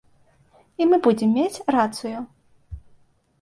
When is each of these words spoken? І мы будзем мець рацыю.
І 0.83 0.87
мы 0.93 0.99
будзем 1.07 1.29
мець 1.39 1.61
рацыю. 1.77 2.25